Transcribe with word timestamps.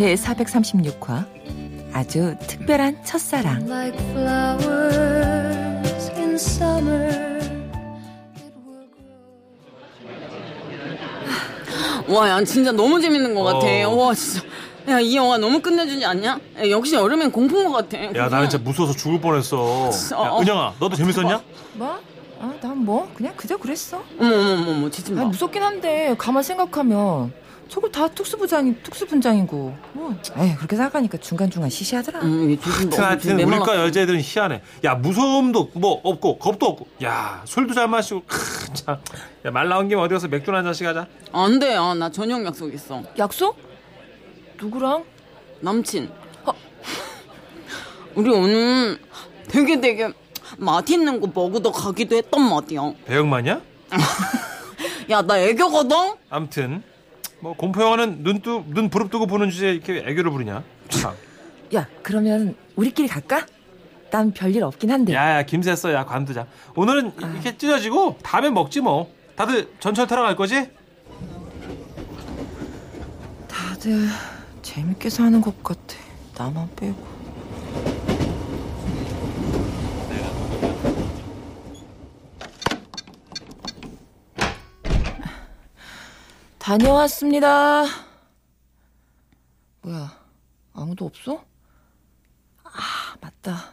제 0.00 0.14
436화 0.14 1.26
아주 1.92 2.34
특별한 2.48 3.04
첫사랑 3.04 3.66
와, 12.08 12.28
야, 12.28 12.44
진짜 12.44 12.72
너무 12.72 13.00
재밌는 13.00 13.34
것 13.34 13.44
같아. 13.44 13.66
어. 13.88 13.94
와, 13.94 14.14
진짜. 14.14 14.44
야, 14.88 14.98
이 14.98 15.14
영화 15.14 15.38
너무 15.38 15.60
끝내주지 15.60 16.04
않냐? 16.04 16.28
야, 16.58 16.70
역시 16.70 16.94
여름엔 16.94 17.30
공포인 17.30 17.70
것 17.70 17.88
같아. 17.88 18.02
야 18.16 18.28
나는 18.28 18.48
진짜 18.48 18.64
무서워서 18.64 18.96
죽을 18.96 19.20
뻔했어. 19.20 19.58
어, 19.60 19.90
야, 20.24 20.28
어. 20.30 20.40
은영아 20.40 20.74
너도 20.80 20.96
재밌었냐? 20.96 21.40
뭐? 21.74 21.98
아, 22.40 22.54
난 22.62 22.74
뭐 22.78 23.06
그냥 23.14 23.34
그저 23.36 23.54
그랬어 23.58 24.02
어머, 24.18 24.34
어머, 24.34 24.52
어머, 24.62 24.70
어머, 24.72 24.90
지지 24.90 25.12
마. 25.12 25.20
아, 25.20 25.24
무섭긴 25.26 25.62
한데 25.62 26.14
가만 26.16 26.42
생각하면 26.42 27.32
저걸 27.70 27.92
다 27.92 28.08
특수부장이 28.08 28.82
특수분장이고 28.82 29.76
뭐 29.92 30.16
에이 30.36 30.56
그렇게 30.56 30.74
생각하니까 30.74 31.18
중간중간 31.18 31.70
시시하더라 31.70 32.20
음, 32.22 32.58
지금 32.60 32.92
하여튼 33.04 33.40
우리과 33.40 33.76
여자애들은 33.76 34.20
희한해. 34.20 34.60
야 34.84 34.96
무서움도 34.96 35.70
뭐 35.74 36.00
없고 36.02 36.38
겁도 36.38 36.66
없고. 36.66 36.88
야 37.04 37.42
술도 37.44 37.72
잘 37.72 37.86
마시고. 37.86 38.24
크, 38.26 38.72
참. 38.74 38.98
야말 39.44 39.68
나온 39.68 39.88
김에 39.88 40.00
어디 40.00 40.12
가서 40.14 40.26
맥주 40.26 40.52
한 40.52 40.64
잔씩 40.64 40.84
하자. 40.84 41.06
안 41.32 41.60
돼, 41.60 41.76
아, 41.76 41.94
나 41.94 42.10
저녁 42.10 42.44
약속 42.44 42.74
있어. 42.74 43.04
약속? 43.18 43.56
누구랑? 44.60 45.04
남친. 45.60 46.10
어. 46.46 46.52
우리 48.16 48.30
오늘 48.30 48.98
되게 49.46 49.80
되게 49.80 50.12
맛있는 50.58 51.20
거 51.20 51.28
먹으러 51.32 51.70
가기도 51.70 52.16
했단 52.16 52.42
말이야. 52.42 52.92
배영만이야? 53.06 53.60
야, 55.10 55.22
나 55.22 55.38
애교거든? 55.38 56.14
암튼 56.30 56.82
뭐 57.40 57.54
공포 57.54 57.82
영화는 57.82 58.22
눈뜨 58.22 58.64
눈 58.68 58.88
부릅뜨고 58.90 59.26
보는 59.26 59.50
주제에 59.50 59.72
이렇게 59.72 59.98
애교를 60.06 60.30
부리냐? 60.30 60.62
참. 60.88 61.14
야 61.74 61.86
그러면 62.02 62.54
우리끼리 62.76 63.08
갈까? 63.08 63.46
난 64.10 64.32
별일 64.32 64.64
없긴 64.64 64.90
한데 64.90 65.14
야야 65.14 65.44
김새써 65.44 65.92
야 65.92 66.04
관두자. 66.04 66.46
오늘은 66.74 67.12
이렇게 67.16 67.56
찢어지고 67.56 68.18
다음에 68.22 68.50
먹지 68.50 68.80
뭐. 68.80 69.10
다들 69.36 69.70
전철 69.80 70.06
타러 70.06 70.22
갈 70.22 70.36
거지? 70.36 70.68
다들 73.48 74.06
재밌게 74.62 75.08
사는 75.08 75.40
것 75.40 75.62
같아 75.62 75.96
나만 76.36 76.68
빼고 76.76 77.09
다녀왔습니다 86.60 87.84
뭐야 89.82 90.16
아무도 90.74 91.06
없어? 91.06 91.44
아 92.62 93.16
맞다 93.20 93.72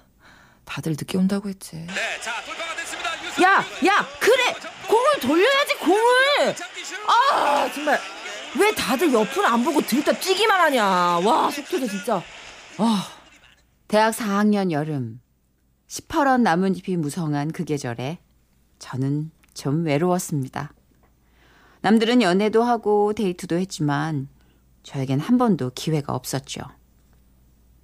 다들 0.65 0.93
늦게 0.93 1.17
온다고 1.17 1.49
했지 1.49 1.75
네, 1.75 2.19
자 2.21 2.43
돌파가 2.43 2.75
됐습니다. 2.75 3.07
야, 3.43 3.59
야, 3.85 4.05
그래! 4.19 4.53
공을 4.87 5.19
돌려야지, 5.21 5.75
공을! 5.77 6.55
아, 7.07 7.71
정말. 7.71 7.99
왜 8.59 8.73
다들 8.73 9.13
옆을 9.13 9.45
안 9.45 9.63
보고 9.63 9.79
들다 9.79 10.11
뛰기만 10.13 10.59
하냐. 10.59 10.83
와, 11.19 11.51
속 11.51 11.63
터져, 11.69 11.87
진짜. 11.87 12.23
아, 12.79 13.07
대학 13.87 14.11
4학년 14.15 14.71
여름 14.71 15.21
18원 15.87 16.41
나뭇잎이 16.41 16.97
무성한 16.97 17.51
그 17.51 17.63
계절에 17.63 18.19
저는 18.79 19.31
좀 19.53 19.85
외로웠습니다. 19.85 20.73
남들은 21.81 22.21
연애도 22.21 22.63
하고 22.63 23.13
데이트도 23.13 23.57
했지만 23.57 24.27
저에겐 24.83 25.19
한 25.19 25.37
번도 25.37 25.71
기회가 25.75 26.13
없었죠. 26.13 26.61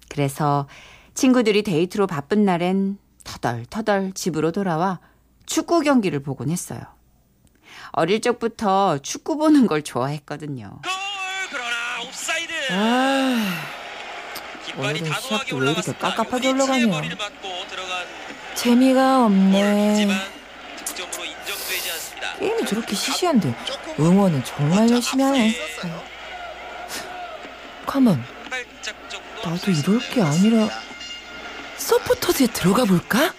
그래서 0.08 0.68
친구들이 1.14 1.62
데이트로 1.62 2.06
바쁜 2.06 2.44
날엔 2.44 2.98
터덜터덜 3.24 4.12
집으로 4.12 4.52
돌아와 4.52 5.00
축구 5.46 5.80
경기를 5.80 6.20
보곤 6.20 6.50
했어요. 6.50 6.80
어릴 7.92 8.20
적부터 8.20 8.98
축구 8.98 9.36
보는 9.36 9.66
걸 9.66 9.82
좋아했거든요. 9.82 10.80
골 10.82 10.92
그러나 11.50 12.02
옵사이드. 12.06 12.52
아, 12.72 13.64
오늘은 14.78 15.04
시합도 15.04 15.28
왜 15.30 15.36
이렇게 15.36 15.54
올라갔습니다. 15.54 16.14
깝깝하게 16.14 16.48
올라가냐. 16.50 17.02
재미가 18.54 19.26
없네. 19.26 20.06
게임이 22.38 22.66
저렇게 22.66 22.94
시시한데 22.94 23.54
응원은 23.98 24.44
정말 24.44 24.90
열심히 24.90 25.22
하네. 25.24 25.54
가만, 27.86 28.22
나도 29.44 29.70
이럴 29.70 29.98
게 30.00 30.22
아니라 30.22 30.68
서포터즈에 31.76 32.46
들어가 32.48 32.84
볼까? 32.84 33.32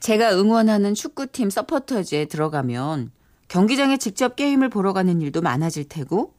제가 0.00 0.32
응원하는 0.38 0.94
축구팀 0.94 1.50
서포터즈에 1.50 2.24
들어가면 2.24 3.12
경기장에 3.48 3.98
직접 3.98 4.36
게임을 4.36 4.68
보러 4.70 4.92
가는 4.92 5.20
일도 5.20 5.42
많아질 5.42 5.88
테고 5.88 6.34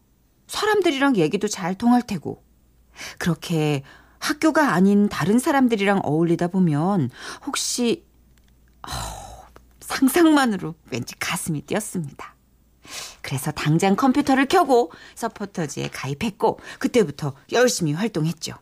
사람들이랑 0.47 1.17
얘기도 1.17 1.47
잘 1.47 1.75
통할 1.75 2.01
테고 2.01 2.43
그렇게 3.19 3.83
학교가 4.19 4.73
아닌 4.73 5.07
다른 5.09 5.39
사람들이랑 5.39 6.01
어울리다 6.03 6.47
보면 6.47 7.09
혹시 7.45 8.05
어, 8.83 8.89
상상만으로 9.95 10.75
왠지 10.91 11.15
가슴이 11.19 11.61
뛰었습니다. 11.61 12.35
그래서 13.21 13.51
당장 13.51 13.95
컴퓨터를 13.95 14.47
켜고 14.47 14.91
서포터즈에 15.15 15.89
가입했고 15.89 16.59
그때부터 16.79 17.33
열심히 17.51 17.93
활동했죠. 17.93 18.55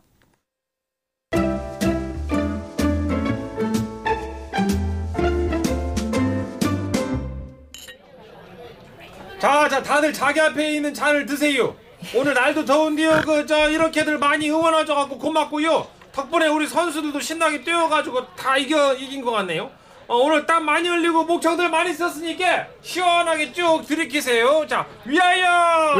자, 9.38 9.68
자, 9.68 9.82
다들 9.82 10.12
자기 10.12 10.40
앞에 10.40 10.74
있는 10.74 10.92
잔을 10.92 11.24
드세요. 11.26 11.74
오늘 12.14 12.34
날도 12.34 12.64
더운데요. 12.64 13.22
그 13.24 13.46
저 13.46 13.70
이렇게들 13.70 14.18
많이 14.18 14.50
응원해줘 14.50 14.94
갖고 14.94 15.18
고맙고요. 15.18 15.86
덕분에 16.12 16.48
우리 16.48 16.66
선수들도 16.66 17.20
신나게 17.20 17.62
뛰어가지고 17.64 18.34
다 18.34 18.56
이겨 18.56 18.94
이긴 18.94 19.22
것 19.22 19.30
같네요. 19.30 19.70
어, 20.10 20.16
오늘 20.16 20.44
땀 20.44 20.64
많이 20.64 20.88
흘리고 20.88 21.22
목청들 21.24 21.70
많이 21.70 21.94
썼으니까 21.94 22.66
시원하게 22.82 23.52
쭉 23.52 23.84
들이키세요. 23.86 24.66
자, 24.66 24.84
위하여! 25.06 25.94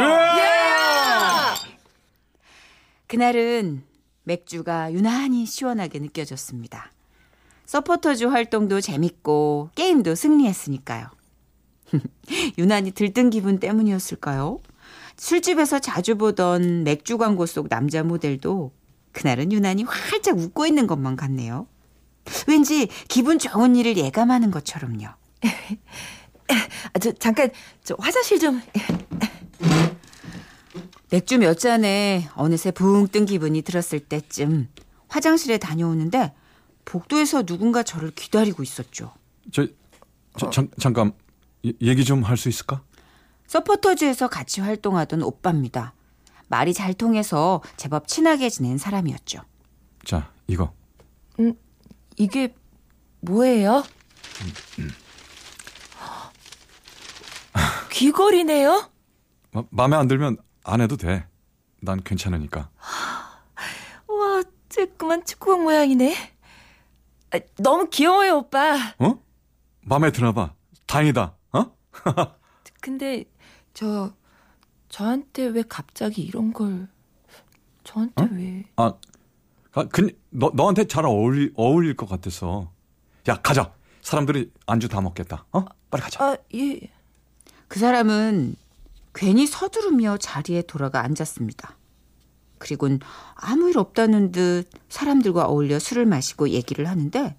그날은 3.06 3.84
맥주가 4.24 4.92
유난히 4.92 5.46
시원하게 5.46 6.00
느껴졌습니다. 6.00 6.90
서포터즈 7.66 8.24
활동도 8.24 8.80
재밌고 8.80 9.70
게임도 9.76 10.16
승리했으니까요. 10.16 11.06
유난히 12.58 12.90
들뜬 12.90 13.30
기분 13.30 13.60
때문이었을까요? 13.60 14.58
술집에서 15.18 15.78
자주 15.78 16.16
보던 16.16 16.82
맥주 16.82 17.16
광고 17.16 17.46
속 17.46 17.68
남자 17.68 18.02
모델도 18.02 18.72
그날은 19.12 19.52
유난히 19.52 19.84
활짝 19.84 20.36
웃고 20.36 20.66
있는 20.66 20.88
것만 20.88 21.14
같네요. 21.14 21.68
왠지 22.46 22.88
기분 23.08 23.38
좋은 23.38 23.76
일을 23.76 23.96
예감하는 23.96 24.50
것처럼요. 24.50 25.06
아, 26.92 26.98
저 27.00 27.12
잠깐 27.12 27.50
저 27.84 27.96
화장실 27.98 28.38
좀. 28.40 28.60
맥주 31.10 31.38
몇 31.38 31.58
잔에 31.58 32.28
어느새 32.36 32.70
붕 32.70 33.08
뜬 33.08 33.26
기분이 33.26 33.62
들었을 33.62 34.00
때쯤 34.00 34.68
화장실에 35.08 35.58
다녀오는데 35.58 36.34
복도에서 36.84 37.42
누군가 37.42 37.82
저를 37.82 38.10
기다리고 38.12 38.62
있었죠. 38.62 39.12
저, 39.52 39.66
저 40.38 40.50
잠, 40.50 40.68
잠깐 40.78 41.12
이- 41.62 41.74
얘기 41.82 42.04
좀 42.04 42.22
할 42.24 42.36
수 42.36 42.48
있을까? 42.48 42.82
서포터즈에서 43.48 44.28
같이 44.28 44.60
활동하던 44.60 45.22
오빠입니다. 45.22 45.94
말이 46.48 46.72
잘 46.74 46.94
통해서 46.94 47.60
제법 47.76 48.06
친하게 48.06 48.48
지낸 48.48 48.78
사람이었죠. 48.78 49.40
자, 50.04 50.32
이거 50.46 50.72
이게 52.20 52.54
뭐예요? 53.20 53.82
귀걸이네요? 57.90 58.90
마, 59.52 59.64
마음에 59.70 59.96
안 59.96 60.06
들면 60.06 60.36
안 60.64 60.80
해도 60.80 60.96
돼. 60.96 61.26
난 61.80 62.02
괜찮으니까. 62.02 62.70
슬그만 64.80 65.24
축구공 65.24 65.64
모양이네. 65.64 66.14
아, 67.32 67.40
너무 67.58 67.88
귀여워요, 67.90 68.38
오빠. 68.38 68.76
어? 68.98 69.22
마음에 69.82 70.10
드나 70.10 70.32
봐. 70.32 70.54
다행이다. 70.86 71.36
어? 71.52 71.76
근데 72.80 73.24
저 73.74 74.12
저한테 74.88 75.46
왜 75.46 75.62
갑자기 75.68 76.22
이런 76.22 76.52
걸 76.52 76.88
저한테 77.84 78.28
왜? 78.32 78.64
아, 78.76 78.94
아, 79.72 79.84
그, 79.84 80.18
너, 80.30 80.50
너한테 80.54 80.84
잘 80.84 81.04
어울리, 81.06 81.52
어울릴 81.54 81.96
것 81.96 82.08
같아서. 82.08 82.70
야, 83.28 83.36
가자. 83.36 83.72
사람들이 84.02 84.50
안주 84.66 84.88
다 84.88 85.00
먹겠다. 85.00 85.46
어? 85.52 85.64
빨리 85.90 86.02
가자. 86.02 86.24
아, 86.24 86.36
예. 86.54 86.80
그 87.68 87.78
사람은 87.78 88.56
괜히 89.14 89.46
서두르며 89.46 90.16
자리에 90.18 90.62
돌아가 90.62 91.02
앉았습니다. 91.04 91.76
그리곤 92.58 93.00
아무 93.34 93.70
일 93.70 93.78
없다는 93.78 94.32
듯 94.32 94.64
사람들과 94.88 95.46
어울려 95.46 95.78
술을 95.78 96.04
마시고 96.04 96.50
얘기를 96.50 96.88
하는데 96.88 97.36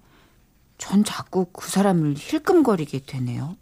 전 0.77 1.03
자꾸 1.03 1.45
그 1.53 1.69
사람을 1.69 2.15
힐끔거리게 2.17 3.03
되네요. 3.05 3.55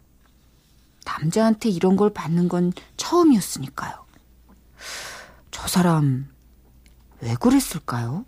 남자한테 1.04 1.68
이런 1.68 1.96
걸 1.96 2.10
받는 2.10 2.48
건 2.48 2.72
처음이었으니까요. 2.96 4.06
저 5.50 5.68
사람 5.68 6.28
왜 7.20 7.34
그랬을까요? 7.34 8.24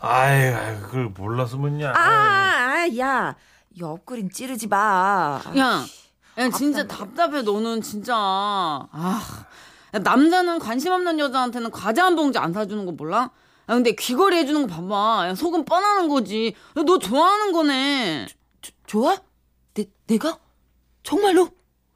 아이, 0.00 0.48
아이 0.48 0.80
그걸 0.80 1.06
몰라서 1.16 1.56
묻냐. 1.56 1.90
아, 1.90 1.94
아, 1.96 2.98
야. 2.98 3.34
옆구림 3.78 4.30
찌르지 4.30 4.68
마. 4.68 5.40
야, 5.56 5.84
야 6.38 6.50
진짜 6.50 6.86
답답해 6.86 7.42
너는 7.42 7.80
진짜. 7.80 8.14
아, 8.14 9.22
야, 9.94 9.98
남자는 9.98 10.58
관심 10.58 10.92
없는 10.92 11.18
여자한테는 11.18 11.70
과자 11.70 12.04
한 12.04 12.16
봉지 12.16 12.38
안 12.38 12.52
사주는 12.52 12.84
거 12.86 12.92
몰라? 12.92 13.18
야, 13.22 13.30
근데 13.66 13.92
귀걸이 13.92 14.36
해주는 14.36 14.66
거 14.66 14.74
봐봐. 14.74 15.28
야, 15.28 15.34
속은 15.34 15.64
뻔하는 15.64 16.08
거지. 16.08 16.54
야, 16.76 16.82
너 16.84 16.98
좋아하는 16.98 17.52
거네. 17.52 18.26
좋아? 18.86 19.16
내 19.74 19.86
내가 20.06 20.38
정말로? 21.04 21.48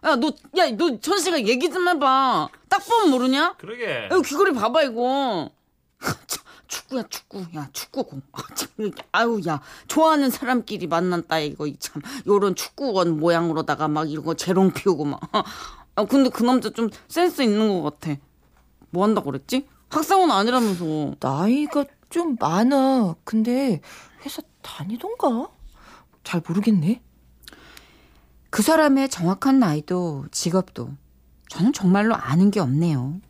야, 0.05 0.15
너, 0.15 0.29
야, 0.57 0.71
너 0.77 1.01
천씨가 1.01 1.43
얘기 1.45 1.69
좀 1.71 1.89
해봐. 1.89 2.49
딱 2.69 2.87
보면 2.87 3.11
모르냐? 3.11 3.55
그러게. 3.59 4.09
야, 4.11 4.21
귀걸이 4.25 4.53
봐봐, 4.53 4.83
이거. 4.85 5.51
참, 6.29 6.45
축구야, 6.69 7.03
축구. 7.09 7.45
야, 7.57 7.69
축구공. 7.73 8.23
아, 8.33 8.43
참, 8.55 8.91
아유, 9.11 9.41
야, 9.49 9.61
좋아하는 9.89 10.31
사람끼리 10.31 10.87
만났다, 10.87 11.41
이거, 11.41 11.67
이 11.67 11.77
참. 11.81 12.01
요런 12.29 12.55
축구원 12.55 13.19
모양으로다가 13.19 13.89
막 13.89 14.09
이거 14.09 14.35
재롱 14.35 14.73
피우고 14.73 15.05
막. 15.05 15.21
아, 15.97 16.05
근데 16.05 16.31
그 16.31 16.45
남자 16.45 16.71
좀 16.71 16.91
센스 17.09 17.43
있는 17.43 17.83
것 17.83 17.99
같아. 17.99 18.17
뭐 18.91 19.03
한다고 19.03 19.33
그랬지? 19.33 19.67
학생은 19.89 20.31
아니라면서. 20.31 21.15
나이가 21.19 21.85
좀 22.09 22.37
많아. 22.39 23.17
근데 23.25 23.81
회사 24.25 24.43
다니던가? 24.63 25.49
잘 26.23 26.41
모르겠네. 26.47 27.03
그 28.51 28.63
사람의 28.63 29.09
정확한 29.11 29.59
나이도 29.59 30.27
직업도 30.31 30.91
저는 31.49 31.73
정말로 31.73 32.15
아는 32.15 32.51
게 32.51 32.61
없네요. 32.61 33.21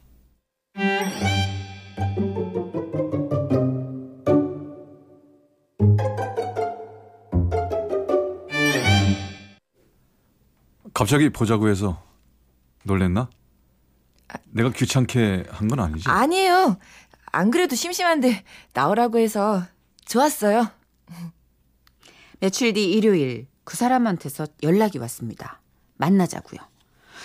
갑자기 10.95 11.29
보자고 11.31 11.69
해서 11.69 12.03
놀랬나? 12.85 13.29
내가 14.51 14.71
귀찮게 14.71 15.45
한 15.51 15.69
건 15.69 15.81
아니지? 15.81 16.09
아니에요. 16.09 16.79
안 17.33 17.51
그래도 17.51 17.77
심심한데 17.77 18.43
나오라고 18.73 19.19
해서 19.19 19.63
좋았어요. 20.07 20.69
며칠 22.41 22.73
뒤 22.73 22.91
일요일 22.91 23.47
그 23.69 23.77
사람한테서 23.77 24.47
연락이 24.63 24.97
왔습니다. 24.97 25.61
만나자고요. 25.99 26.59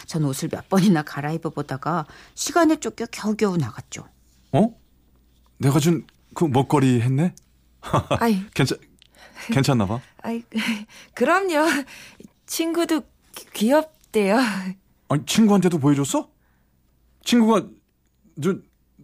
전 0.07 0.25
옷을 0.25 0.49
몇 0.49 0.67
번이나 0.67 1.01
갈아입어 1.01 1.51
보다가 1.51 2.05
시간에 2.35 2.75
쫓겨 2.81 3.05
겨우겨우 3.05 3.55
나갔죠. 3.55 4.09
어? 4.51 4.75
내가 5.57 5.79
준 5.79 6.05
그 6.35 6.43
먹거리 6.43 6.99
했네? 6.99 7.33
아이, 8.19 8.43
괜찮, 8.53 8.77
괜찮나 9.53 9.85
봐. 9.85 10.01
아이, 10.21 10.43
그럼요. 11.15 11.65
친구도 12.45 13.03
귀- 13.35 13.45
귀엽대요. 13.53 14.37
아니, 15.09 15.25
친구한테도 15.25 15.77
보여줬어? 15.77 16.29
친구가, 17.23 17.67
저, 18.41 18.55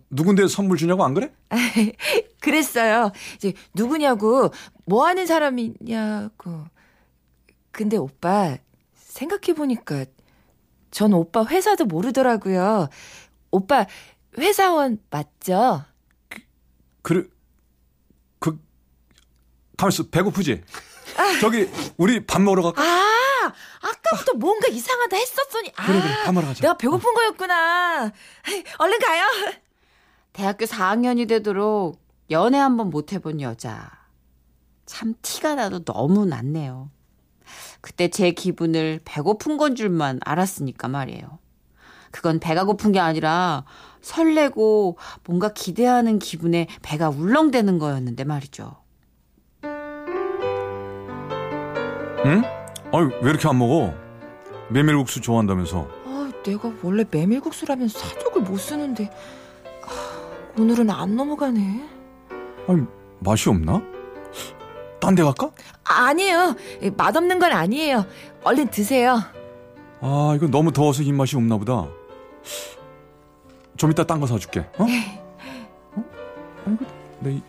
누군데 0.09 0.47
선물 0.49 0.75
주냐고 0.77 1.05
안 1.05 1.13
그래? 1.13 1.31
그랬어요. 2.41 3.11
이제 3.35 3.53
누구냐고, 3.75 4.51
뭐 4.85 5.05
하는 5.05 5.25
사람이냐고. 5.27 6.65
근데 7.71 7.97
오빠, 7.97 8.57
생각해보니까 8.95 10.05
전 10.91 11.13
오빠 11.13 11.45
회사도 11.45 11.85
모르더라고요. 11.85 12.89
오빠 13.51 13.85
회사원 14.37 14.99
맞죠? 15.09 15.83
그래, 17.01 17.23
그, 18.39 18.59
가만있어. 19.77 20.03
배고프지? 20.09 20.63
저기, 21.41 21.69
우리 21.97 22.25
밥 22.25 22.41
먹으러 22.41 22.61
갈까? 22.63 22.81
아, 22.81 23.53
아까부터 23.81 24.33
뭔가 24.33 24.67
이상하다 24.67 25.15
했었더니. 25.15 25.71
아, 25.75 25.85
그래, 25.85 26.01
그래. 26.01 26.13
밥 26.23 26.31
먹으러 26.33 26.47
가자. 26.49 26.61
내가 26.61 26.77
배고픈 26.77 27.13
거였구나. 27.13 28.11
얼른 28.77 28.99
가요. 28.99 29.23
대학교 30.33 30.65
4학년이 30.65 31.27
되도록 31.27 32.01
연애 32.31 32.57
한번 32.57 32.89
못 32.89 33.11
해본 33.13 33.41
여자. 33.41 33.89
참 34.85 35.13
티가 35.21 35.55
나도 35.55 35.83
너무 35.83 36.25
났네요. 36.25 36.91
그때 37.81 38.09
제 38.09 38.31
기분을 38.31 38.99
배고픈 39.05 39.57
건 39.57 39.75
줄만 39.75 40.19
알았으니까 40.23 40.87
말이에요. 40.87 41.39
그건 42.11 42.39
배가 42.39 42.65
고픈 42.65 42.91
게 42.91 42.99
아니라 42.99 43.65
설레고 44.01 44.97
뭔가 45.25 45.53
기대하는 45.53 46.19
기분에 46.19 46.67
배가 46.81 47.09
울렁대는 47.09 47.79
거였는데 47.79 48.23
말이죠. 48.23 48.75
응? 52.25 52.43
아유, 52.91 53.11
왜 53.21 53.29
이렇게 53.29 53.47
안 53.47 53.57
먹어? 53.59 53.93
메밀국수 54.69 55.21
좋아한다면서. 55.21 55.87
아, 56.05 56.31
내가 56.43 56.71
원래 56.83 57.05
메밀국수라면 57.09 57.87
사족을 57.87 58.41
못 58.41 58.57
쓰는데. 58.57 59.09
아, 59.83 60.59
오늘은 60.59 60.89
안 60.89 61.15
넘어가네. 61.15 61.89
아니, 62.67 62.81
맛이 63.19 63.49
없나? 63.49 63.81
딴 64.99 65.15
데 65.15 65.23
갈까? 65.23 65.49
아, 65.85 66.07
아니에요. 66.07 66.55
맛없는 66.97 67.39
건 67.39 67.51
아니에요. 67.51 68.05
얼른 68.43 68.69
드세요. 68.69 69.19
아, 70.01 70.33
이거 70.35 70.47
너무 70.47 70.71
더워서 70.71 71.03
입맛이 71.03 71.35
없나 71.35 71.57
보다. 71.57 71.87
좀 73.77 73.91
이따 73.91 74.03
딴 74.05 74.19
거 74.19 74.27
사줄게. 74.27 74.61
어? 74.77 74.83
어? 74.83 76.03
어, 76.65 76.71
이거 76.73 76.85
내 77.21 77.31
이- 77.33 77.41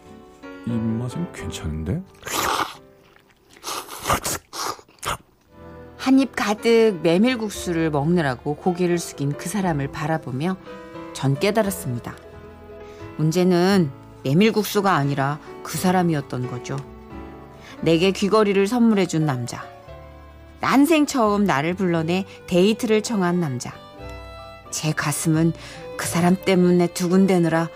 입맛은 0.67 1.33
괜찮은데? 1.33 2.03
한 5.97 6.19
입 6.19 6.35
가득 6.35 6.99
메밀국수를 7.03 7.91
먹느라고 7.91 8.57
고개를 8.57 8.99
숙인 8.99 9.33
그 9.37 9.49
사람을 9.49 9.89
바라보며 9.93 10.57
전 11.13 11.39
깨달았습니다. 11.39 12.17
문제는 13.19 13.91
메밀국수가 14.25 14.93
아니라 14.93 15.39
그 15.63 15.77
사람이었던 15.79 16.51
거죠. 16.51 16.77
내게 17.83 18.13
귀걸이를 18.13 18.67
선물해준 18.67 19.25
남자. 19.27 19.65
난생 20.61 21.07
처음 21.07 21.45
나를 21.45 21.75
불러내 21.75 22.27
데이트를 22.47 23.03
청한 23.03 23.41
남자. 23.41 23.73
제 24.71 24.93
가슴은 24.93 25.53
그 25.97 26.07
사람 26.07 26.37
때문에 26.37 26.89
두근대느라 26.89 27.69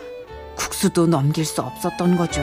국수도 0.56 1.06
넘길 1.06 1.44
수 1.44 1.62
없었던 1.62 2.16
거죠. 2.16 2.42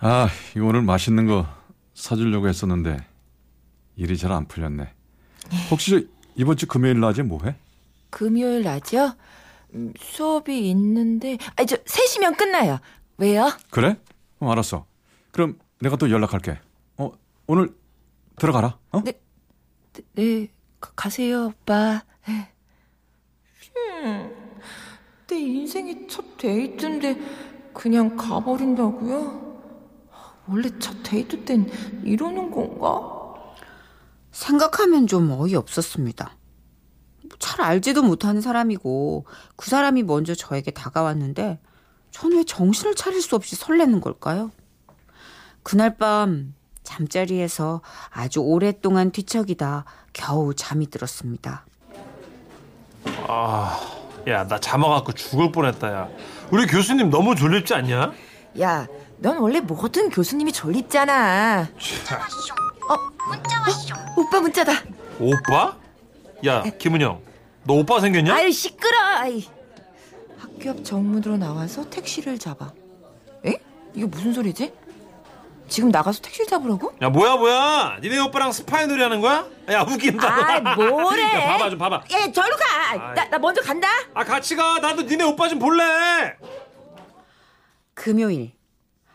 아, 0.00 0.28
이거 0.56 0.66
오늘 0.66 0.82
맛있는 0.82 1.26
거 1.26 1.46
사주려고 1.94 2.48
했었는데 2.48 3.04
일이 3.96 4.16
잘 4.18 4.30
안 4.32 4.46
풀렸네. 4.46 4.88
혹시 5.70 5.90
저 5.90 6.00
이번 6.36 6.56
주 6.56 6.66
금요일 6.66 7.00
낮에 7.00 7.22
뭐 7.22 7.40
해? 7.44 7.56
금요일 8.10 8.62
낮이요? 8.62 9.14
음, 9.74 9.92
수업이 9.98 10.70
있는데, 10.70 11.38
아, 11.56 11.64
저, 11.64 11.76
3시면 11.76 12.36
끝나요. 12.36 12.78
왜요? 13.18 13.50
그래? 13.70 13.98
어, 14.40 14.50
알았어. 14.50 14.86
그럼 15.32 15.58
내가 15.80 15.96
또 15.96 16.10
연락할게. 16.10 16.58
어, 16.96 17.10
오늘 17.46 17.74
들어가라. 18.38 18.78
어? 18.92 19.02
네. 19.02 19.20
네, 20.14 20.48
가, 20.80 20.90
가세요, 20.94 21.46
오빠. 21.46 22.02
네. 22.28 22.52
음, 23.76 24.34
내 25.26 25.36
인생의 25.38 26.06
첫 26.08 26.36
데이트인데, 26.36 27.18
그냥 27.72 28.16
가버린다고요? 28.16 29.46
원래 30.48 30.70
첫 30.78 31.02
데이트 31.02 31.44
땐 31.44 31.68
이러는 32.04 32.50
건가? 32.50 33.34
생각하면 34.30 35.06
좀 35.06 35.30
어이없었습니다. 35.30 36.36
잘 37.56 37.64
알지도 37.64 38.02
못하는 38.02 38.42
사람이고 38.42 39.24
그 39.56 39.70
사람이 39.70 40.02
먼저 40.02 40.34
저에게 40.34 40.70
다가왔는데 40.70 41.58
전왜 42.10 42.44
정신을 42.44 42.94
차릴 42.94 43.22
수 43.22 43.34
없이 43.34 43.56
설레는 43.56 44.02
걸까요? 44.02 44.50
그날 45.62 45.96
밤 45.96 46.54
잠자리에서 46.82 47.80
아주 48.10 48.40
오랫동안 48.40 49.10
뒤척이다 49.10 49.84
겨우 50.12 50.52
잠이 50.54 50.90
들었습니다. 50.90 51.64
야나 54.26 54.60
잠아갖고 54.60 55.12
죽을 55.12 55.50
뻔했다 55.50 55.92
야 55.92 56.08
우리 56.50 56.66
교수님 56.66 57.08
너무 57.08 57.34
졸립지 57.34 57.72
않냐? 57.74 58.12
야, 58.60 58.86
넌 59.18 59.38
원래 59.38 59.60
뭐든 59.60 60.10
교수님이 60.10 60.52
졸립잖아. 60.52 61.62
어, 61.62 62.96
문자 63.28 63.60
왔어. 63.60 63.94
오빠 64.16 64.40
문자다. 64.40 64.72
오빠? 65.18 65.76
야 66.44 66.62
김은영 66.62 67.25
너 67.66 67.74
오빠 67.74 68.00
생겼냐? 68.00 68.34
아유 68.34 68.50
시끄러. 68.52 68.96
아이. 69.18 69.44
학교 70.38 70.70
앞 70.70 70.84
정문으로 70.84 71.36
나와서 71.36 71.88
택시를 71.88 72.38
잡아. 72.38 72.72
에? 73.44 73.54
이게 73.94 74.04
무슨 74.06 74.32
소리지? 74.32 74.72
지금 75.68 75.88
나가서 75.90 76.20
택시를 76.22 76.46
잡으라고? 76.46 76.92
야 77.02 77.08
뭐야 77.08 77.36
뭐야 77.36 77.98
니네 78.00 78.18
오빠랑 78.20 78.52
스파이 78.52 78.86
놀이 78.86 79.02
하는 79.02 79.20
거야? 79.20 79.44
야 79.70 79.82
웃긴다 79.82 80.28
아, 80.64 80.74
뭐래? 80.76 81.22
야 81.34 81.46
봐봐 81.48 81.70
좀 81.70 81.78
봐봐 81.80 82.04
예, 82.12 82.30
저리로 82.30 82.56
가. 82.56 83.14
나, 83.14 83.28
나 83.28 83.38
먼저 83.38 83.60
간다. 83.62 83.88
아 84.14 84.22
같이 84.22 84.54
가 84.54 84.78
나도 84.78 85.02
니네 85.02 85.24
오빠 85.24 85.48
좀 85.48 85.58
볼래 85.58 85.82
금요일 87.94 88.52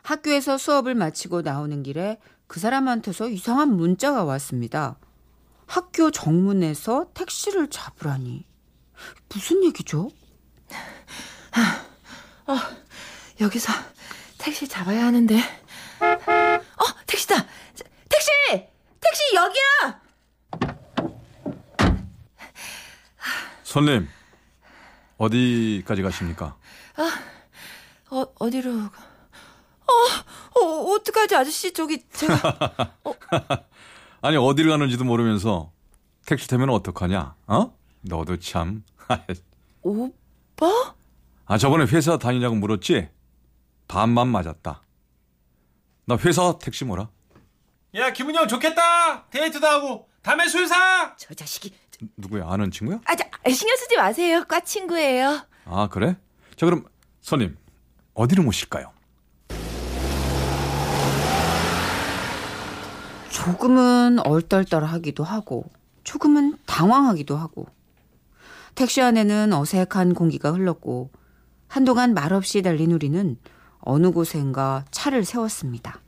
학교에서 0.03 0.57
수업을 0.57 0.93
마치고 0.93 1.41
나오는 1.41 1.83
길에 1.83 2.19
그 2.47 2.59
사람한테서 2.59 3.29
이상한 3.29 3.77
문자가 3.77 4.25
왔습니다. 4.25 4.97
학교 5.71 6.11
정문에서 6.11 7.11
택시를 7.13 7.69
잡으라니. 7.69 8.45
무슨 9.29 9.63
얘기죠? 9.63 10.11
여기서 13.39 13.71
택시 14.37 14.67
잡아야 14.67 15.05
하는데. 15.05 15.37
어, 15.37 16.85
택시다. 17.07 17.37
자, 17.37 17.85
택시! 18.09 18.67
택시 18.99 19.33
여기야! 19.33 20.01
손님, 23.63 24.09
어디까지 25.15 26.01
가십니까? 26.01 26.57
어, 28.09 28.25
어디로 28.39 28.73
가? 28.73 28.91
어, 29.87 30.59
어, 30.59 30.93
어떡하지, 30.95 31.33
아저씨. 31.33 31.71
저기, 31.71 32.05
제가. 32.09 32.97
아니, 34.21 34.37
어디를 34.37 34.69
가는지도 34.71 35.03
모르면서 35.03 35.71
택시 36.25 36.47
타면 36.47 36.69
어떡하냐? 36.69 37.35
어? 37.47 37.77
너도 38.01 38.37
참. 38.37 38.83
오빠? 39.81 40.95
아, 41.45 41.57
저번에 41.57 41.85
회사 41.85 42.17
다니냐고 42.17 42.55
물었지? 42.55 43.09
반만 43.87 44.27
맞았다. 44.27 44.81
나 46.05 46.17
회사 46.17 46.57
택시 46.59 46.85
뭐라? 46.85 47.09
야 47.95 48.13
김은영 48.13 48.47
좋겠다 48.47 49.25
데이트도 49.31 49.67
하고 49.67 50.07
다음에 50.21 50.47
술 50.47 50.65
사 50.67 51.13
저 51.17 51.33
자식이. 51.33 51.73
누구야? 52.17 52.47
아는 52.49 52.71
친구야? 52.71 52.99
아, 53.05 53.15
자, 53.15 53.25
신경 53.49 53.75
쓰지 53.75 53.97
마세요. 53.97 54.43
과 54.47 54.59
친구예요. 54.61 55.45
아, 55.65 55.87
그래? 55.89 56.15
자, 56.55 56.65
그럼 56.65 56.85
손님, 57.21 57.57
어디로 58.13 58.43
모실까요? 58.43 58.91
조금은 63.31 64.19
얼떨떨하기도 64.19 65.23
하고 65.23 65.69
조금은 66.03 66.57
당황하기도 66.65 67.37
하고 67.37 67.65
택시 68.75 69.01
안에는 69.01 69.53
어색한 69.53 70.13
공기가 70.13 70.51
흘렀고 70.51 71.09
한동안 71.67 72.13
말없이 72.13 72.61
달린 72.61 72.91
우리는 72.91 73.37
어느 73.79 74.11
곳엔가 74.11 74.85
차를 74.91 75.23
세웠습니다. 75.23 76.01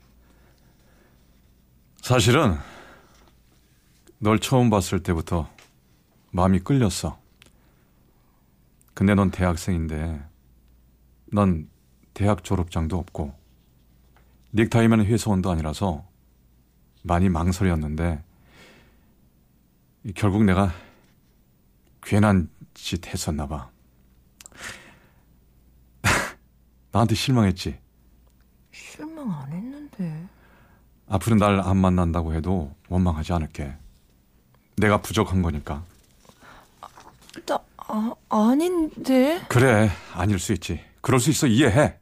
사실은 2.02 2.56
널 4.18 4.38
처음 4.38 4.68
봤을 4.68 5.02
때부터 5.02 5.48
마음이 6.30 6.60
끌렸어. 6.60 7.18
근데 8.92 9.14
넌 9.14 9.30
대학생인데 9.30 10.22
넌 11.32 11.68
대학 12.12 12.44
졸업장도 12.44 12.98
없고 12.98 13.34
넥타이만 14.50 15.04
회사원도 15.06 15.50
아니라서 15.50 16.04
많이 17.04 17.28
망설였는데 17.28 18.22
결국 20.14 20.44
내가 20.44 20.72
괜한 22.02 22.48
짓 22.74 23.06
했었나 23.06 23.46
봐. 23.46 23.70
나한테 26.92 27.14
실망했지. 27.14 27.78
실망 28.72 29.30
안 29.32 29.52
했는데. 29.52 30.26
앞으로 31.08 31.36
날 31.36 31.60
안 31.60 31.76
만난다고 31.76 32.34
해도 32.34 32.74
원망하지 32.88 33.32
않을게. 33.34 33.76
내가 34.76 35.00
부족한 35.02 35.42
거니까. 35.42 35.84
나, 37.46 37.58
아, 37.76 38.12
아닌데. 38.30 39.42
그래, 39.48 39.90
아닐 40.14 40.38
수 40.38 40.52
있지. 40.54 40.82
그럴 41.02 41.20
수 41.20 41.28
있어, 41.30 41.46
이해해. 41.46 41.98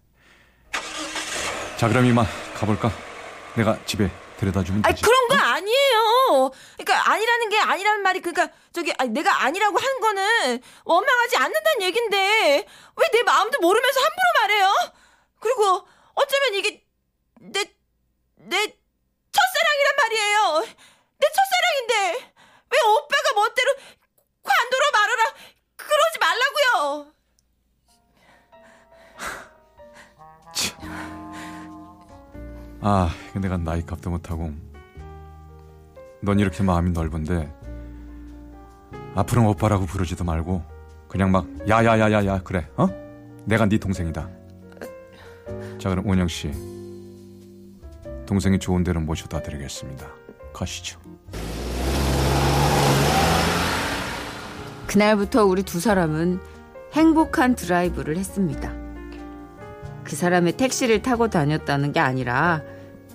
자, 1.76 1.88
그럼 1.88 2.06
이만 2.06 2.24
가볼까? 2.54 2.90
내가 3.56 3.84
집에 3.84 4.08
데려다 4.42 4.64
주면 4.64 4.82
아니. 4.84 5.00
그런 5.00 5.28
거 5.28 5.36
아니에요. 5.36 6.50
그러니까 6.76 7.10
아니라는 7.12 7.48
게 7.48 7.58
아니라는 7.60 8.02
말이 8.02 8.20
그러니까 8.20 8.52
저기 8.72 8.92
아니, 8.98 9.10
내가 9.10 9.44
아니라고 9.44 9.78
한 9.78 10.00
거는 10.00 10.60
원망하지 10.84 11.36
않는다는 11.36 11.82
얘긴데 11.82 12.66
왜 12.96 13.12
내 13.12 13.22
마음도 13.22 13.58
모르면서 13.60 14.00
함부로 14.00 14.40
말해요? 14.40 14.74
그리고 15.40 15.86
어쩌면 16.14 16.54
이게 16.54 16.82
내 17.40 17.62
내 18.44 18.56
첫사랑이란 18.58 19.96
말이에요. 19.98 20.64
내 21.18 21.26
첫사랑인데 21.28 22.32
왜 22.70 22.80
오빠가 22.90 23.32
멋대로 23.36 23.72
관둬로 24.42 24.90
말하라 24.92 25.24
그러지 25.76 26.18
말라고요. 26.20 27.12
아, 32.84 33.08
내가 33.40 33.56
나이 33.56 33.86
값도 33.86 34.10
못하고. 34.10 34.52
넌 36.20 36.38
이렇게 36.40 36.62
마음이 36.64 36.90
넓은데, 36.90 37.52
앞으로는 39.14 39.50
오빠라고 39.50 39.86
부르지도 39.86 40.24
말고, 40.24 40.62
그냥 41.08 41.30
막, 41.30 41.46
야 41.68 41.84
야 41.84 41.96
야 41.96 42.10
야 42.10 42.26
야, 42.26 42.40
그래, 42.42 42.66
어? 42.76 42.88
내가 43.44 43.66
네 43.66 43.78
동생이다. 43.78 44.28
자, 45.78 45.88
그럼 45.90 46.10
은영 46.10 46.26
씨. 46.28 46.50
동생이 48.26 48.58
좋은 48.58 48.82
데로 48.82 49.00
모셔다 49.00 49.42
드리겠습니다. 49.42 50.06
가시죠. 50.52 50.98
그날부터 54.86 55.44
우리 55.44 55.62
두 55.62 55.80
사람은 55.80 56.40
행복한 56.92 57.54
드라이브를 57.54 58.16
했습니다. 58.16 58.72
그 60.04 60.16
사람의 60.16 60.56
택시를 60.56 61.02
타고 61.02 61.28
다녔다는 61.28 61.92
게 61.92 62.00
아니라 62.00 62.62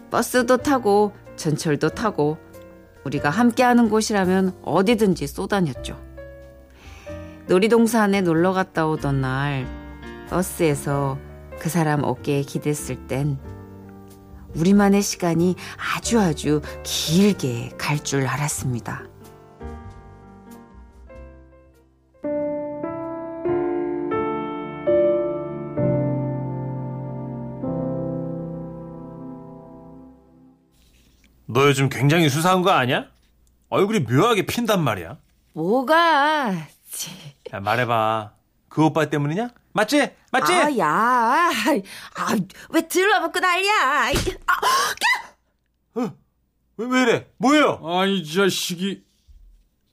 버스도 0.10 0.58
타고 0.58 1.14
전철도 1.36 1.90
타고 1.90 2.38
우리가 3.04 3.30
함께하는 3.30 3.90
곳이라면 3.90 4.60
어디든지 4.64 5.28
쏘다녔죠. 5.28 5.98
놀이동산에 7.48 8.22
놀러 8.22 8.52
갔다 8.54 8.88
오던 8.88 9.22
날 9.22 9.66
버스에서 10.30 11.18
그 11.60 11.70
사람 11.70 12.04
어깨에 12.04 12.42
기댔을 12.42 13.08
땐 13.08 13.38
우리만의 14.56 15.02
시간이 15.02 15.56
아주 15.96 16.20
아주 16.20 16.62
길게 16.84 17.72
갈 17.78 18.00
줄 18.00 18.26
알았습니다. 18.28 19.04
요즘 31.68 31.90
굉장히 31.90 32.30
수사한 32.30 32.62
거 32.62 32.72
아니야? 32.72 33.08
얼굴이 33.70 34.00
묘하게 34.00 34.46
핀단 34.46 34.82
말이야 34.82 35.18
뭐가? 35.54 36.54
야 37.54 37.60
말해봐 37.60 38.32
그 38.70 38.86
오빠 38.86 39.10
때문이냐? 39.10 39.50
맞지? 39.74 40.12
맞지? 40.32 40.54
아, 40.54 40.78
야. 40.78 40.88
아, 42.16 42.36
왜 42.70 42.88
들러붙고 42.88 43.40
난리야? 43.40 43.74
아, 43.84 44.12
왜, 45.94 46.86
왜 46.86 47.02
이래? 47.02 47.28
뭐예요? 47.38 47.80
아, 47.84 48.06
이 48.06 48.24
자식이. 48.26 49.04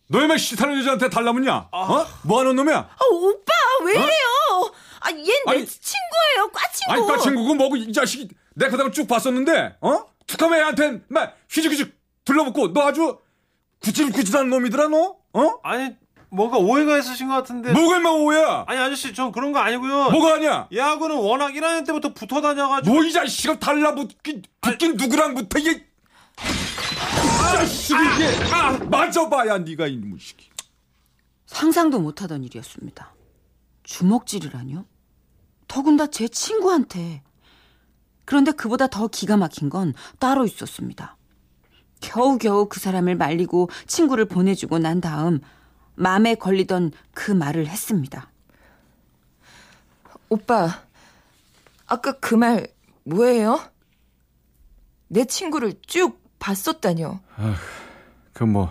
말 0.08 0.38
싫다는 0.38 0.78
여자한테 0.80 1.08
달라붙냐? 1.08 1.68
어? 1.72 2.06
뭐 2.22 2.40
하는 2.40 2.56
놈이야? 2.56 2.76
아, 2.76 3.04
오빠, 3.10 3.52
왜 3.84 3.92
이래요? 3.94 4.72
아, 5.00 5.10
얘는 5.10 5.24
내 5.24 5.52
아니, 5.52 5.66
친구예요, 5.66 6.50
과 6.52 6.70
친구. 6.72 6.92
아니, 6.92 7.06
까 7.06 7.18
친구고 7.18 7.54
뭐고, 7.54 7.76
이 7.76 7.92
자식이. 7.92 8.28
내가 8.54 8.70
그다음 8.70 8.92
쭉 8.92 9.06
봤었는데 9.08 9.76
어? 9.80 10.06
애한텐 10.28 11.04
막 11.08 11.36
휘죽휘죽 11.50 11.92
둘러붙고 12.24 12.72
너 12.72 12.82
아주 12.82 13.18
구질구질한 13.80 14.48
놈이더라 14.48 14.88
너? 14.88 15.16
어? 15.32 15.58
아니 15.62 15.94
뭔가 16.30 16.56
오해가 16.58 16.98
있으신 16.98 17.28
것 17.28 17.34
같은데. 17.34 17.72
뭐가 17.72 17.98
임마 17.98 18.10
오해야? 18.10 18.64
아니 18.66 18.78
아저씨 18.80 19.14
전 19.14 19.30
그런 19.30 19.52
거 19.52 19.60
아니고요. 19.60 20.10
뭐가 20.10 20.34
아니야? 20.34 20.68
얘하고는 20.72 21.14
워낙 21.16 21.52
1학년 21.52 21.86
때부터 21.86 22.12
붙어 22.12 22.40
다녀가지고. 22.40 22.92
뭐이 22.92 23.12
자식아 23.12 23.58
달라붙긴 23.60 24.42
붙긴 24.60 24.96
누구랑 24.96 25.34
붙어 25.34 25.58
이게 25.60 25.70
이 25.72 27.52
자식이 27.52 27.94
이게 28.14 28.52
아 28.52 28.72
맞아봐야 28.72 29.58
네가 29.58 29.86
이놈의 29.86 30.18
새끼. 30.18 30.50
상상도 31.46 32.00
못하던 32.00 32.42
일이었습니다. 32.42 33.14
주먹질이라뇨? 33.84 34.84
더군다 35.68 36.08
제 36.08 36.26
친구한테. 36.26 37.22
그런데 38.24 38.52
그보다 38.52 38.86
더 38.86 39.08
기가 39.08 39.36
막힌 39.36 39.68
건 39.70 39.94
따로 40.18 40.44
있었습니다. 40.44 41.16
겨우겨우 42.00 42.68
그 42.68 42.80
사람을 42.80 43.16
말리고 43.16 43.70
친구를 43.86 44.26
보내주고 44.26 44.78
난 44.78 45.00
다음 45.00 45.40
마음에 45.94 46.34
걸리던 46.34 46.92
그 47.14 47.30
말을 47.30 47.66
했습니다. 47.66 48.30
오빠, 50.28 50.82
아까 51.86 52.12
그 52.18 52.34
말 52.34 52.66
뭐예요? 53.04 53.60
내 55.08 55.24
친구를 55.24 55.74
쭉 55.86 56.20
봤었다뇨. 56.38 57.20
그뭐 58.32 58.70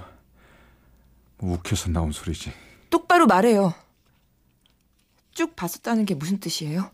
뭐 1.37 1.57
욱해서 1.57 1.89
나온 1.89 2.11
소리지. 2.11 2.51
똑바로 2.89 3.25
말해요. 3.27 3.73
쭉 5.31 5.55
봤었다는 5.55 6.05
게 6.05 6.15
무슨 6.15 6.39
뜻이에요? 6.39 6.91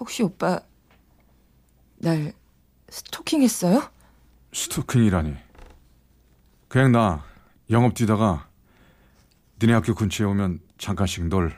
혹시 0.00 0.22
오빠 0.22 0.60
날 1.98 2.32
스토킹했어요? 2.88 3.88
스토킹이라니. 4.52 5.36
그냥 6.68 6.92
나 6.92 7.24
영업 7.70 7.94
뛰다가 7.94 8.48
니네 9.60 9.74
학교 9.74 9.94
근처에 9.94 10.26
오면 10.26 10.60
잠깐씩 10.78 11.26
널 11.28 11.56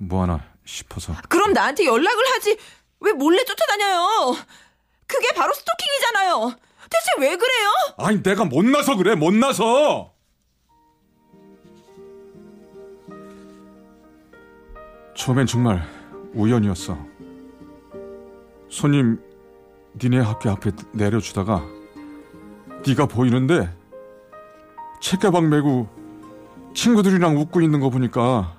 뭐 0.00 0.22
하나 0.22 0.44
싶어서 0.64 1.12
그럼 1.28 1.52
나한테 1.52 1.84
연락을 1.84 2.22
하지 2.28 2.56
왜 3.00 3.12
몰래 3.12 3.42
쫓아다녀요? 3.44 4.36
그게 5.08 5.32
바로 5.34 5.52
스토킹이잖아요. 5.52 6.50
대체 6.88 7.10
왜 7.18 7.36
그래요? 7.36 7.68
아니 7.96 8.22
내가 8.22 8.44
못나서 8.44 8.94
그래 8.94 9.16
못나서 9.16 10.14
처음엔 15.16 15.46
정말 15.48 15.82
우연이었어 16.34 16.96
손님 18.78 19.20
니네 20.00 20.20
학교 20.20 20.50
앞에 20.50 20.70
내려주다가 20.92 21.64
네가 22.86 23.06
보이는데 23.06 23.68
책가방 25.00 25.50
메고 25.50 25.88
친구들이랑 26.74 27.38
웃고 27.38 27.60
있는 27.60 27.80
거 27.80 27.90
보니까 27.90 28.56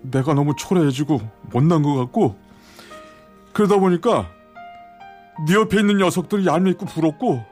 내가 0.00 0.32
너무 0.32 0.54
초라해지고 0.56 1.20
못난 1.52 1.82
것 1.82 1.94
같고 1.96 2.34
그러다 3.52 3.78
보니까 3.78 4.26
네 5.46 5.52
옆에 5.52 5.80
있는 5.80 5.98
녀석들이 5.98 6.46
얄밉고 6.46 6.86
부럽고 6.86 7.44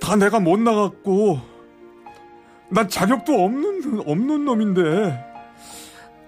다 0.00 0.14
내가 0.14 0.38
못 0.38 0.60
나갔고 0.60 1.40
난 2.68 2.88
자격도 2.88 3.32
없는 3.32 4.04
없는 4.06 4.44
놈인데 4.44 5.24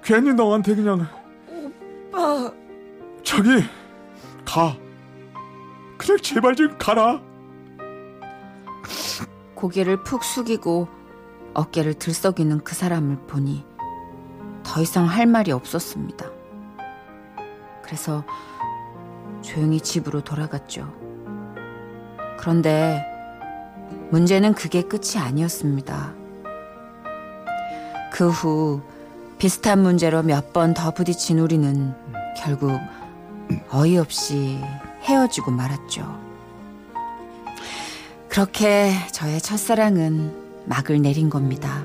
괜히 0.02 0.34
너한테 0.34 0.74
그냥 0.74 1.06
오빠, 1.48 2.52
저기 3.36 3.62
가 4.46 4.74
그냥 5.98 6.18
제발 6.22 6.56
좀 6.56 6.76
가라 6.78 7.20
고개를 9.54 10.02
푹 10.04 10.24
숙이고 10.24 10.88
어깨를 11.52 11.94
들썩이는 11.94 12.64
그 12.64 12.74
사람을 12.74 13.16
보니 13.26 13.64
더 14.62 14.80
이상 14.82 15.06
할 15.06 15.26
말이 15.26 15.52
없었습니다. 15.52 16.26
그래서 17.82 18.24
조용히 19.42 19.80
집으로 19.80 20.22
돌아갔죠. 20.22 20.92
그런데 22.38 23.04
문제는 24.10 24.54
그게 24.54 24.82
끝이 24.82 25.18
아니었습니다. 25.18 26.14
그 28.12 28.30
후 28.30 28.80
비슷한 29.38 29.82
문제로 29.82 30.22
몇 30.22 30.52
번 30.52 30.72
더 30.74 30.90
부딪힌 30.90 31.38
우리는 31.38 31.94
결국 32.36 32.78
어이없이 33.70 34.60
헤어지고 35.02 35.50
말았죠. 35.50 36.26
그렇게 38.28 38.92
저의 39.12 39.40
첫사랑은 39.40 40.64
막을 40.66 41.00
내린 41.00 41.30
겁니다. 41.30 41.84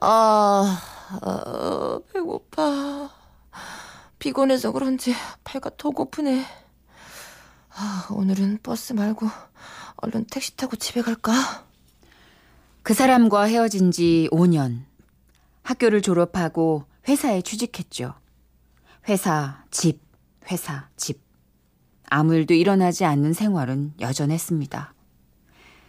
아, 0.00 0.78
아, 1.22 2.00
배고파. 2.12 3.10
피곤해서 4.18 4.72
그런지 4.72 5.14
배가 5.44 5.70
더 5.76 5.90
고프네. 5.90 6.65
아, 7.78 8.06
오늘은 8.10 8.60
버스 8.62 8.94
말고 8.94 9.28
얼른 9.96 10.24
택시 10.30 10.56
타고 10.56 10.76
집에 10.76 11.02
갈까? 11.02 11.66
그 12.82 12.94
사람과 12.94 13.44
헤어진 13.44 13.90
지 13.90 14.28
5년. 14.32 14.84
학교를 15.62 16.00
졸업하고 16.00 16.84
회사에 17.06 17.42
취직했죠. 17.42 18.14
회사, 19.08 19.62
집, 19.70 20.00
회사, 20.50 20.88
집. 20.96 21.20
아무 22.08 22.34
일도 22.34 22.54
일어나지 22.54 23.04
않는 23.04 23.34
생활은 23.34 23.94
여전했습니다. 24.00 24.94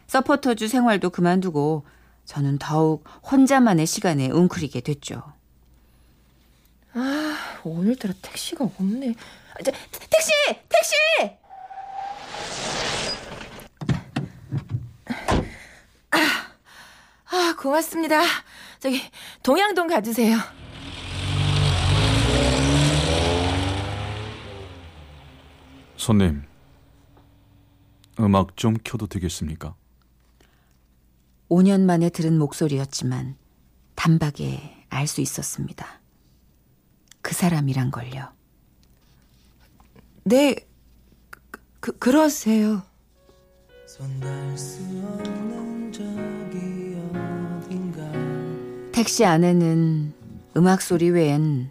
서포터즈 0.07 0.67
생활도 0.67 1.11
그만두고 1.11 1.85
저는 2.25 2.57
더욱 2.57 3.05
혼자만의 3.31 3.85
시간에 3.85 4.29
웅크리게 4.29 4.81
됐죠. 4.81 5.23
아, 6.93 7.37
오늘따라 7.63 8.13
택시가 8.21 8.65
없네. 8.65 9.15
아, 9.53 9.63
저, 9.63 9.71
택시! 9.71 10.31
택시! 10.67 11.46
아, 17.29 17.55
고맙습니다. 17.59 18.21
저기, 18.79 19.01
동양동 19.43 19.87
가주세요. 19.87 20.37
손님 25.95 26.43
음악 28.19 28.55
좀 28.55 28.75
켜도 28.83 29.07
되겠습니까? 29.07 29.75
5년 31.49 31.81
만에 31.81 32.09
들은 32.09 32.37
목소리였지만 32.37 33.37
단박에 33.95 34.85
알 34.89 35.07
수 35.07 35.21
있었습니다. 35.21 36.01
그 37.21 37.33
사람이란 37.33 37.91
걸요. 37.91 38.31
네, 40.23 40.55
그, 41.79 41.97
그러세요. 41.97 42.83
택시 48.97 49.23
안에는 49.25 50.11
음악 50.57 50.81
소리 50.81 51.11
외엔 51.11 51.69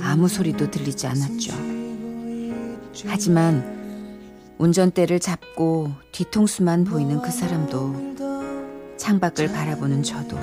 아무 0.00 0.28
소리도 0.28 0.70
들리지 0.70 1.08
않았죠. 1.08 1.52
하지만 3.08 4.54
운전대를 4.56 5.18
잡고 5.18 5.90
뒤통수만 6.12 6.84
보이는 6.84 7.20
그 7.20 7.32
사람도 7.32 8.94
창밖을 8.96 9.48
바라보는 9.48 10.04
저도 10.04 10.38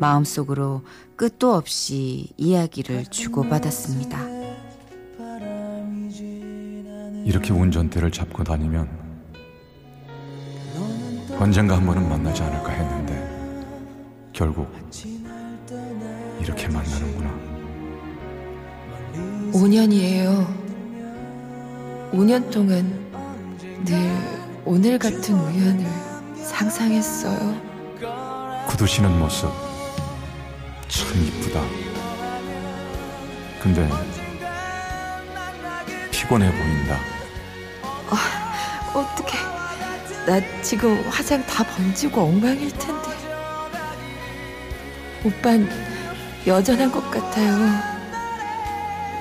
마음속으로 0.00 0.80
끝도 1.14 1.52
없이 1.52 2.32
이야기를 2.38 3.04
주고받았습니다. 3.10 4.18
이렇게 7.26 7.52
운전대를 7.52 8.10
잡고 8.10 8.44
다니면 8.44 8.88
언젠가 11.38 11.76
한 11.76 11.84
번은 11.84 12.08
만나지 12.08 12.42
않을까 12.42 12.70
했는데 12.70 13.13
결국 14.34 14.68
이렇게 16.40 16.66
만나는구나. 16.66 17.30
5년이에요. 19.52 20.44
5년 22.12 22.50
동안 22.50 22.92
늘 23.84 24.10
오늘 24.64 24.98
같은 24.98 25.34
우연을 25.38 25.86
상상했어요. 26.34 27.62
굳으시는 28.66 29.18
모습 29.20 29.48
참 30.88 31.22
이쁘다. 31.22 31.62
근데 33.62 33.88
피곤해 36.10 36.50
보인다. 36.50 36.98
어떻게 38.94 39.38
나 40.26 40.40
지금 40.62 41.00
화장 41.08 41.46
다 41.46 41.62
번지고 41.64 42.22
엉망일 42.22 42.70
텐데 42.72 43.13
오빤 45.24 45.68
여전한 46.46 46.90
것 46.92 47.00
같아요 47.10 47.56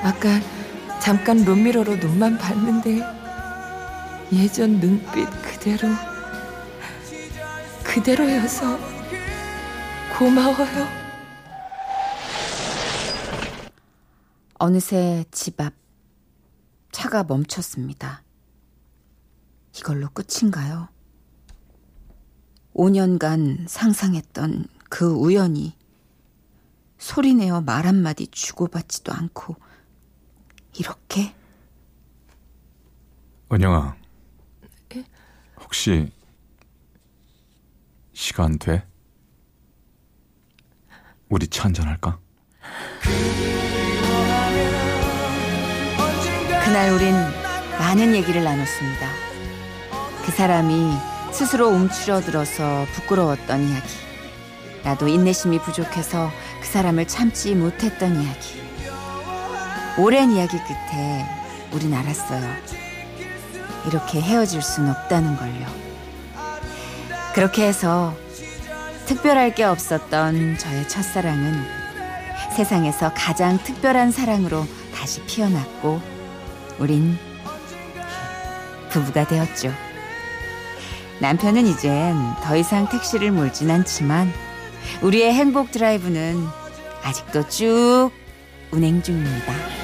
아까 0.04 0.40
잠깐 1.00 1.44
룸미러로 1.46 1.96
눈만 1.96 2.38
봤는데 2.38 3.02
예전 4.34 4.80
눈빛 4.80 5.26
그대로 5.42 5.88
그대로여서 7.84 8.78
고마워요 10.18 10.88
어느새 14.60 15.26
집 15.32 15.60
앞 15.62 15.74
차가 16.94 17.24
멈췄습니다. 17.24 18.24
이걸로 19.78 20.08
끝인가요? 20.10 20.88
5년간 22.76 23.68
상상했던 23.68 24.68
그 24.90 25.12
우연이 25.12 25.76
소리내어 27.04 27.60
말 27.60 27.86
한마디 27.86 28.28
주고받지도 28.28 29.12
않고 29.12 29.58
이렇게 30.80 31.36
은영아. 33.52 33.98
혹시 35.60 36.14
시간 38.14 38.58
돼? 38.58 38.88
우리 41.28 41.46
차 41.48 41.66
한잔 41.66 41.90
할까? 41.90 42.20
그날 46.64 46.94
우린 46.94 47.14
많은 47.80 48.16
얘기를 48.16 48.42
나눴습니다. 48.46 49.10
그 50.26 50.32
사람이 50.32 50.94
스스로 51.34 51.68
움츠러들어서 51.68 52.86
부끄러웠던 52.94 53.62
이야기. 53.62 54.13
나도 54.84 55.08
인내심이 55.08 55.60
부족해서 55.60 56.30
그 56.62 56.68
사람을 56.68 57.08
참지 57.08 57.56
못했던 57.56 58.22
이야기. 58.22 58.62
오랜 59.98 60.32
이야기 60.32 60.58
끝에 60.58 61.26
우린 61.72 61.94
알았어요. 61.94 62.54
이렇게 63.88 64.20
헤어질 64.20 64.62
순 64.62 64.90
없다는 64.90 65.38
걸요. 65.38 65.68
그렇게 67.34 67.66
해서 67.66 68.16
특별할 69.06 69.56
게 69.56 69.64
없었던 69.64 70.58
저의 70.58 70.88
첫사랑은 70.88 71.64
세상에서 72.56 73.12
가장 73.16 73.58
특별한 73.64 74.12
사랑으로 74.12 74.66
다시 74.94 75.22
피어났고 75.24 76.02
우린 76.80 77.18
부부가 78.90 79.26
되었죠. 79.28 79.74
남편은 81.20 81.66
이젠 81.68 82.16
더 82.44 82.56
이상 82.56 82.88
택시를 82.90 83.32
몰진 83.32 83.72
않지만 83.72 84.32
우리의 85.02 85.34
행복 85.34 85.72
드라이브는 85.72 86.46
아직도 87.04 87.48
쭉 87.50 88.12
운행 88.72 89.02
중입니다. 89.02 89.83